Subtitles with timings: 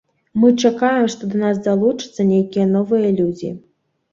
[0.43, 3.53] Мы чакаем, што да нас далучацца нейкія новыя людзі.